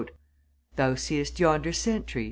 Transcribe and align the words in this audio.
"Thou 0.77 0.95
seest 0.95 1.39
yonder 1.39 1.71
sentry?" 1.71 2.19